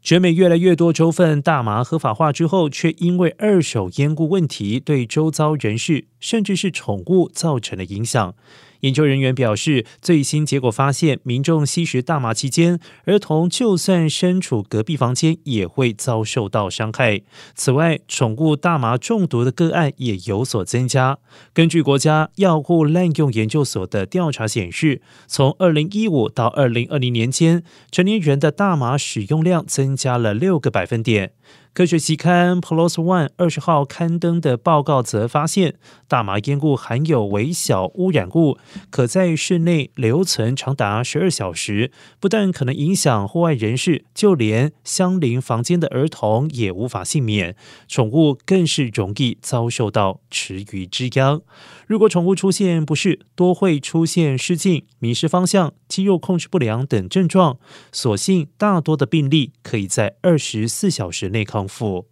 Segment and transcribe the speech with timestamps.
[0.00, 8.34] 全美越来越多州份大麻合法化之后，却因为二手烟故问题，对周遭人士甚至是宠物造成了影响。
[8.80, 17.22] 研究人员表示，最新结果发现，民众吸食大麻期间，儿童就算身处隔壁房间，也会遭受到伤害。
[17.54, 21.18] 此外，宠物大麻中毒的个案也有所增加。
[21.52, 31.32] 根据国家药物滥用研究所的调查显示，从二零一五到二零二零年间，成年人的大麻使用量增加了六个百分点。
[31.74, 35.76] 科学期刊《PLOS ONE》二十号刊登的报告则发现，
[36.08, 38.58] 大麻烟雾含有微小污染物，
[38.90, 41.90] 可在室内留存长达十二小时，
[42.20, 51.40] 不但可能影响户外人士，就连相邻房间的儿童也无法幸免，宠物更是容易遭受到池鱼之殃。
[51.86, 57.58] 如果宠物出现不适，多会出现失禁、迷失方向、肌肉控制不良等症状。
[57.92, 62.06] 所幸大多的病例可以在二十四小时内康复。